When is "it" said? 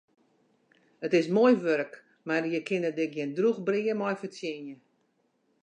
1.05-1.13